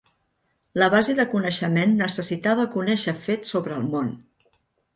[0.83, 4.13] La base de coneixement necessitava conèixer fets sobre el món.